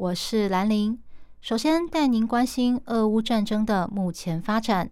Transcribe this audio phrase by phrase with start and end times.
[0.00, 0.98] 我是兰陵。
[1.42, 4.90] 首先带您关心俄乌战争的目前发展。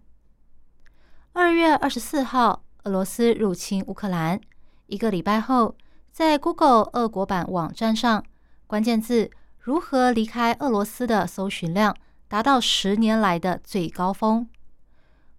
[1.33, 4.39] 二月二十四号，俄罗斯入侵乌克兰，
[4.85, 5.75] 一个礼拜后，
[6.11, 8.23] 在 Google 俄国版网站上，
[8.67, 11.97] 关键字“如何离开俄罗斯”的搜寻量
[12.27, 14.47] 达到十年来的最高峰。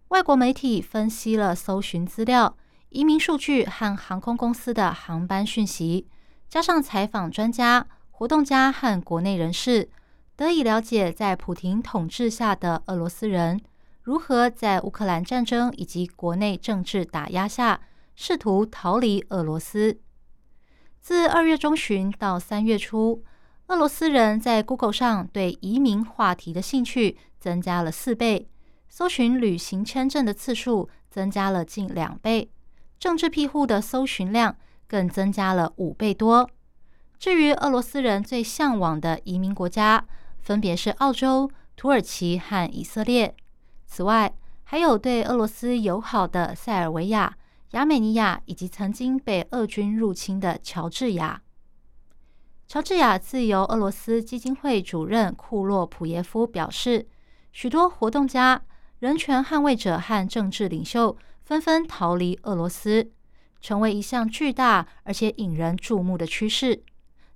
[0.09, 2.57] 外国媒体分析了搜寻资料、
[2.89, 6.09] 移民数据和航空公司的航班讯息。
[6.49, 7.87] 加上采访专家、
[8.21, 9.89] 活动家和国内人士，
[10.37, 13.59] 得以了解在普廷统治下的俄罗斯人
[14.03, 17.81] 如何在乌克兰战争以及国内政治打压下
[18.15, 19.99] 试图逃离俄罗斯。
[21.01, 23.25] 自二月中旬到三月初，
[23.69, 28.51] 俄罗斯人在 Google 上对移民话题的兴趣增加了四倍，
[28.91, 32.51] 搜寻旅行签证的次数增加了近两倍，
[32.99, 34.59] 政治庇护的搜寻量。
[34.87, 36.51] 更增加了五倍多。
[37.21, 40.03] 至于俄罗斯人最向往的移民国家，
[40.39, 43.37] 分别是澳洲、土耳其和以色列。
[43.85, 47.37] 此外，还有对俄罗斯友好的塞尔维亚、
[47.73, 51.43] 亚美尼亚，以及曾经被俄军入侵的乔治亚。
[52.67, 57.07] 乔治亚自由俄罗斯基金会主任库洛普耶夫表示，
[57.53, 58.63] 许多活动家、
[59.01, 63.13] 人权捍卫者和政治领袖纷纷逃离俄罗斯。
[63.61, 66.83] 成为一项巨大而且引人注目的趋势。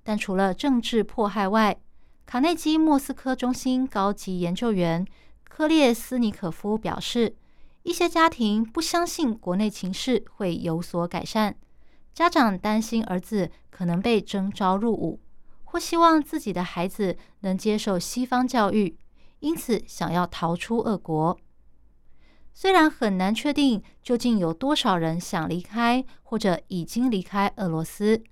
[0.05, 1.77] 但除了政治迫害外，
[2.25, 5.05] 卡内基莫斯科中心高级研究员
[5.43, 7.35] 科列斯尼可夫表示，
[7.83, 11.57] 一些家庭不相信国内情势会有所改善，
[12.15, 15.21] 家长担心儿子可能被征召入伍，
[15.65, 18.97] 或希望自己的孩子能接受西方教育，
[19.41, 21.39] 因此想要逃出俄国。
[22.53, 28.23] 虽然很难确定究竟有多少人想离开或者已经离开俄罗斯，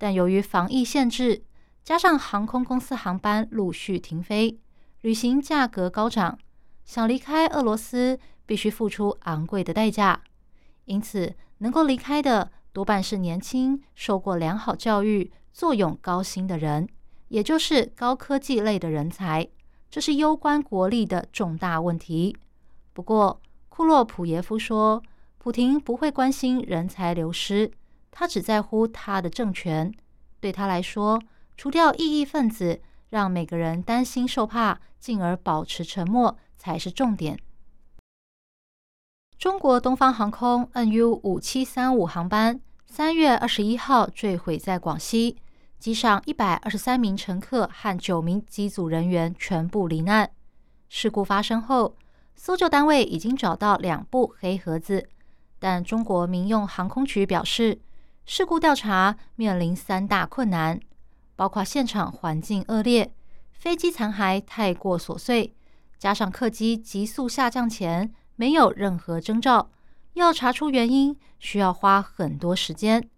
[0.00, 1.42] 但由于防疫限制，
[1.84, 4.58] 加上航空公司航班陆续停飞，
[5.02, 6.38] 旅行价格高涨，
[6.86, 10.22] 想离开俄罗斯必须付出昂贵的代价。
[10.86, 16.88] 因此，能够离开的多半是年轻、受过良好教育、坐拥高薪的人，
[17.28, 19.46] 也就是高科技类的人才。
[19.90, 22.34] 这是攸关国力的重大问题。
[22.94, 25.02] 不过，库洛普耶夫说
[25.36, 27.70] ：“普廷不会关心人才流失，
[28.10, 29.92] 他只在乎他的政权。
[30.40, 31.20] 对他来说，
[31.56, 37.38] 除掉异议分子，让每个人担心受怕，进而保持沉默，才是重点。”
[39.38, 45.36] 中国东方航空 NU 五七三五航班三月二十一号坠毁在广西，
[45.78, 50.30] 机上一百二十三名乘客和九名机组人员全部罹难。
[50.88, 51.96] 事故发生后。
[52.36, 55.10] 搜救单位已经找到两部黑盒子，
[55.58, 57.78] 但中国民用航空局表示，
[58.24, 60.80] 事故调查面临三大困难，
[61.34, 63.12] 包括现场环境恶劣、
[63.52, 65.54] 飞机残骸太过琐碎，
[65.98, 69.70] 加上客机急速下降前没有任何征兆，
[70.14, 73.08] 要查出原因需要花很多时间。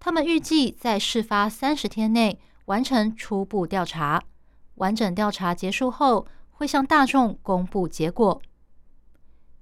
[0.00, 4.22] 他们预计在事发三十天内完成初步调查，
[4.76, 8.40] 完整调查结束后会向大众公布结果。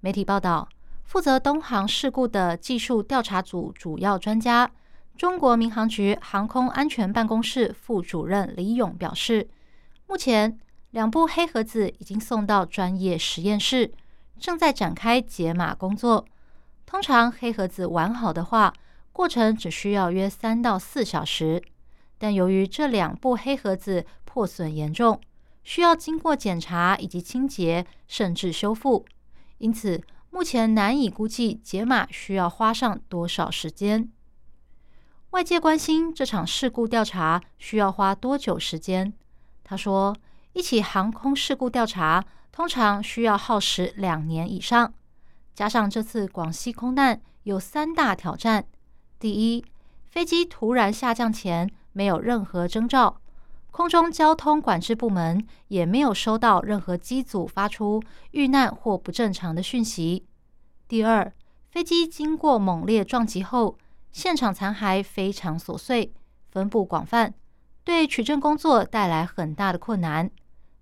[0.00, 0.69] 媒体报道，
[1.04, 4.70] 负责东航事故的技术调查组主要专家、
[5.17, 9.49] 中国民航局航空安全办公室副主任李勇表示，
[10.06, 10.59] 目前
[10.91, 13.93] 两部黑盒子已经送到专业实验室，
[14.41, 16.27] 正在展开解码工作。
[16.84, 18.73] 通常黑盒子完好的话，
[19.12, 21.62] 过程只需要约三到四小时，
[22.19, 25.20] 但由于这两部黑盒子破损严重，
[25.62, 29.06] 需要经过检查以及清洁，甚至修复。
[29.58, 34.11] 因此，目前难以估计解码需要花上多少时间。
[35.32, 39.11] 外界关心这场事故调查需要花多久时间。
[39.64, 40.14] 他说，
[40.52, 44.93] 一起航空事故调查通常需要耗时两年以上。
[45.55, 48.67] 加上这次广西空难有三大挑战：
[49.19, 49.64] 第一，
[50.11, 53.19] 飞机突然下降前没有任何征兆。
[53.70, 58.02] 空中交通管制部门也没有收到任何机组发出
[58.32, 60.26] 遇难或不正常的讯息。
[60.87, 61.32] 第二，
[61.70, 63.79] 飞机经过猛烈撞击后，
[64.12, 66.12] 现场残骸非常琐碎，
[66.50, 67.35] 分布广泛，
[67.82, 70.31] 对取证工作带来很大的困难。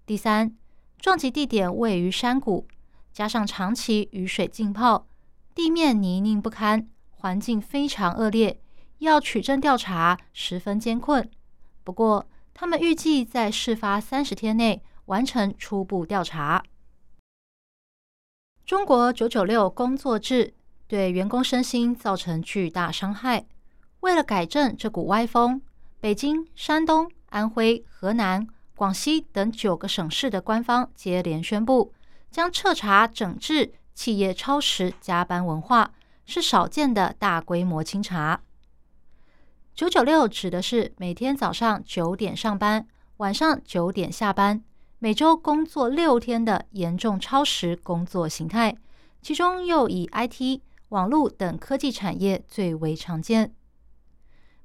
[0.05, 0.56] 第三，
[0.99, 2.67] 撞击地点位于山谷，
[3.12, 5.06] 加上长期雨水浸泡，
[5.55, 8.61] 地面泥泞不堪，环境非常恶劣，
[8.99, 11.31] 要取证调查十分艰困。
[11.85, 16.65] 不过，他们预计在事发三十天内完成初步调查。
[18.67, 20.55] 中国九九六工作制
[20.90, 23.46] 对员工身心造成巨大伤害。
[24.00, 25.62] 为了改正这股歪风，
[26.00, 28.44] 北京、山东、安徽、河南、
[28.75, 31.92] 广西等九个省市的官方接连宣布，
[32.28, 35.92] 将彻查整治企业超时加班文化，
[36.26, 38.40] 是少见的大规模清查。
[39.72, 42.88] 九九六指的是每天早上九点上班，
[43.19, 44.60] 晚上九点下班，
[44.98, 48.76] 每周工作六天的严重超时工作形态，
[49.22, 50.60] 其中又以 IT、
[50.90, 53.54] 网络等科技产业最为常见。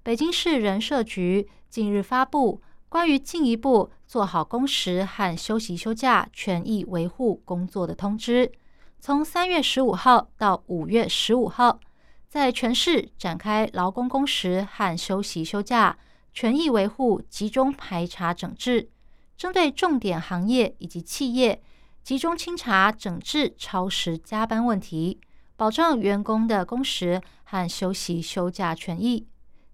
[0.04, 8.52] 北京市人社局近日发布关于进一步做好工时和休息休假权益维护工作的通知，
[9.00, 11.80] 从三月十五号到五月十五号，
[12.28, 15.98] 在全市展开劳工工时和休息休假
[16.34, 18.90] 权益维护集中排查整治，
[19.38, 21.62] 针对重点行业以及企业，
[22.04, 25.20] 集中清查整治超时加班问题，
[25.58, 29.28] 保障员工的工时和休息休假权益。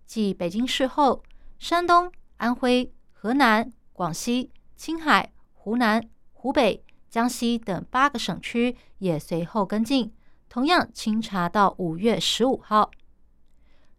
[0.05, 1.23] 继北京市后，
[1.57, 10.13] 山东、安徽、河南、广西、青海、湖南、湖北、江西等八个省区也随后跟进，
[10.49, 12.91] 同样清查到五月十五号。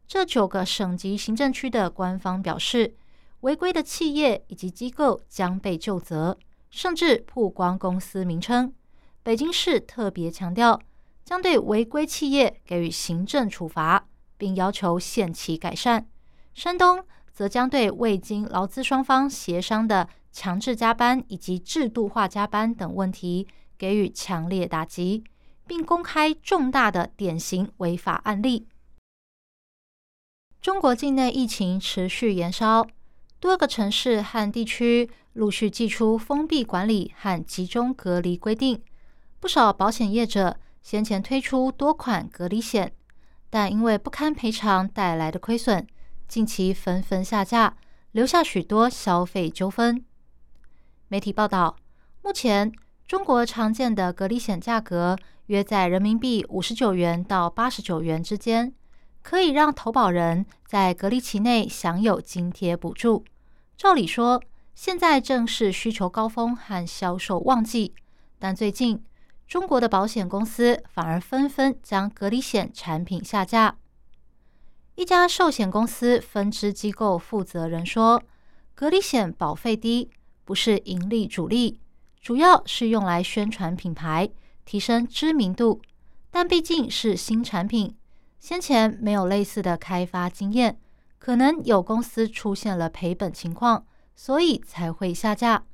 [0.07, 2.95] 这九个省级行政区的官方表示，
[3.41, 6.39] 违规的企业以及机构将被就责，
[6.71, 8.73] 甚至曝光公司名称。
[9.23, 10.79] 北京市特别强调，
[11.25, 14.09] 将对违规企业给予行政处罚。
[14.43, 16.05] 并要求限期改善。
[16.53, 23.47] 山东则将对未经劳资双方协商的强制加班以及制度化加班等问题
[23.79, 25.23] 给予强烈打击，
[25.65, 28.67] 并公开重大的典型违法案例。
[30.61, 32.85] 中国境内疫情持续延烧，
[33.39, 38.83] 多个城市和地区陆续寄出封闭管理和集中隔离规定。
[39.39, 42.93] 不少保险业者先前推出多款隔离险。
[43.49, 45.87] 但因为不堪赔偿带来的亏损，
[46.27, 47.77] 近期纷纷下架，
[48.13, 50.03] 留下许多消费纠纷。
[51.09, 51.77] 媒体报道，
[52.23, 52.73] 目前
[53.07, 55.19] 中国常见的隔离险价格
[55.49, 58.73] 约在人民币五十九元到八十九元之间，
[59.21, 63.23] 可以让投保人在隔离期内享有津贴补助。
[63.77, 64.43] 照理说，
[64.75, 67.95] 现在正是需求高峰和销售旺季，
[68.39, 69.05] 但最近。
[69.53, 73.77] 中国的保险公司反而纷纷将隔离险产品下架。
[74.95, 78.23] 一家寿险公司分支机构负责人说
[78.75, 80.09] ：“隔离险保费低，
[80.47, 81.79] 不是盈利主力，
[82.19, 84.31] 主要是用来宣传品牌、
[84.65, 85.83] 提升知名度。
[86.31, 87.95] 但毕竟是新产品，
[88.41, 90.81] 先前没有类似的开发经验，
[91.19, 93.85] 可能有公司出现了赔本情况，
[94.17, 95.65] 所以才会下架。”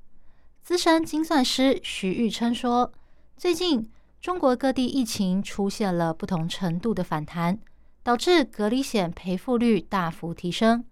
[0.65, 2.93] 资深精算师徐玉琛说。
[3.39, 3.89] 最近，
[4.21, 7.57] 中国各地疫情出现了不同程度的反弹，
[8.03, 10.85] 导致隔离险赔付率大幅提升，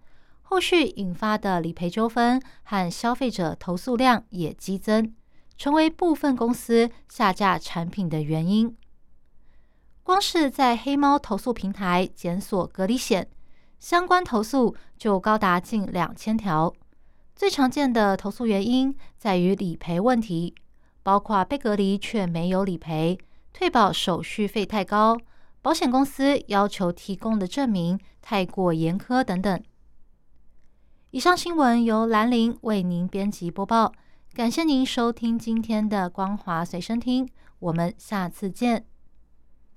[0.43, 5.13] 后续引发的理赔纠纷和消费者投诉量也激增，
[5.57, 8.73] 成为部分公司下架产品的原因。
[10.01, 13.27] 光是在黑猫投诉平台检索隔离险
[13.77, 16.73] 相关投诉，就高达近两千条。
[17.35, 20.55] 最常见的投诉原因在于理赔问题。
[21.07, 23.17] 包括被隔离却没有理赔、
[23.53, 25.17] 退保手续费太高、
[25.61, 29.63] 保险公司要求提供的证明太过严苛等等。
[31.11, 33.93] 以上新闻由兰陵为您编辑播报，
[34.33, 37.25] 感谢您收听今天的光华随身听，
[37.59, 38.85] 我们下次见。